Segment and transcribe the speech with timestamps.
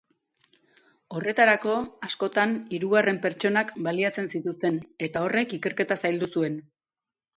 [1.17, 1.75] Horretarako,
[2.07, 6.61] askotan hirugarren pertsonak baliatzen zituzten eta horrek ikerketa zaildu zuen.